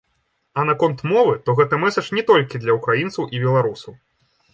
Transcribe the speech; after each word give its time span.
А 0.53 0.61
наконт 0.69 1.03
мовы, 1.11 1.33
то 1.49 1.53
гэты 1.59 1.79
мэсадж 1.83 2.09
не 2.19 2.23
толькі 2.31 2.61
для 2.63 2.77
ўкраінцаў 2.79 3.29
і 3.35 3.43
беларусаў! 3.45 3.93